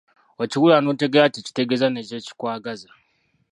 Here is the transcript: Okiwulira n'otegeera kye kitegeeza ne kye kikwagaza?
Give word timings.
Okiwulira 0.41 0.79
n'otegeera 0.81 1.31
kye 1.33 1.41
kitegeeza 1.47 1.87
ne 1.89 2.01
kye 2.07 2.19
kikwagaza? 2.25 2.89